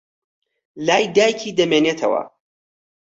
لای 0.85 1.05
دایکی 1.15 1.51
دەمێنێتەوە. 1.59 2.23